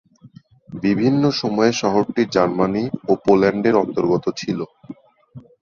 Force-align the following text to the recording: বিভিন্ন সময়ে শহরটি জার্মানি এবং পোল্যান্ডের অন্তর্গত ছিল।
বিভিন্ন 0.83 1.23
সময়ে 1.41 1.71
শহরটি 1.81 2.23
জার্মানি 2.33 2.83
এবং 2.95 3.15
পোল্যান্ডের 3.25 3.75
অন্তর্গত 3.83 4.25
ছিল। 4.37 4.59